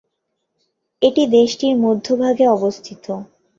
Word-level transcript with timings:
এটি 1.01 1.23
দেশটির 1.31 1.75
মধ্যভাগে 1.77 2.45
অবস্থিত। 2.47 3.05